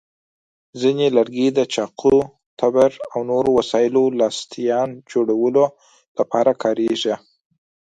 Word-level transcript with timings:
ځینې 0.79 1.05
لرګي 1.17 1.47
د 1.57 1.59
چاقو، 1.73 2.15
تبر، 2.59 2.91
او 3.11 3.19
نورو 3.31 3.49
وسایلو 3.59 4.03
لاستیان 4.19 4.89
جوړولو 5.11 5.65
لپاره 6.17 6.51
کارېږي. 6.63 7.15